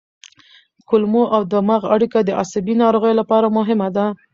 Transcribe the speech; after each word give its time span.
کولمو 0.87 1.23
او 1.35 1.41
دماغ 1.53 1.81
اړیکه 1.95 2.19
د 2.23 2.29
عصبي 2.41 2.73
ناروغیو 2.83 3.19
لپاره 3.21 3.53
مهمه 3.57 3.87
ده. 3.95 4.05